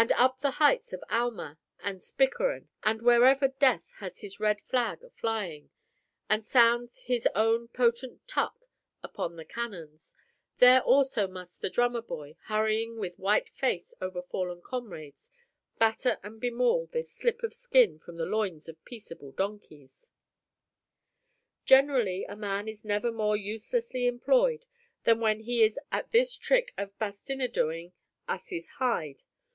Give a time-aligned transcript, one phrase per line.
[0.00, 5.02] And up the heights of Alma and Spicheren, and wherever death has his red flag
[5.02, 5.70] a flying,
[6.30, 8.66] and sounds his own potent tuck
[9.02, 10.14] upon the cannons,
[10.58, 15.30] there also must the drummer boy, hurrying with white face over fallen comrades,
[15.80, 20.12] batter and bemaul this slip of skin from the loins of peaceable donkeys.
[21.64, 24.64] Generally a man is never more uselessly employed
[25.02, 27.90] than when he is at this trick of bastinadoing
[28.28, 29.24] asses' hide.